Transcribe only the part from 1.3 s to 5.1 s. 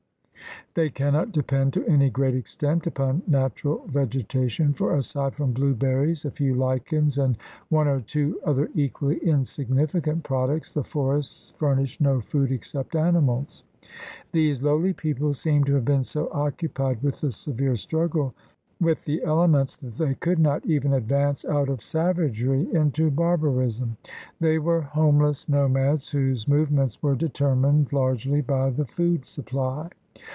depend to any great extent upon natural vegeta tion, for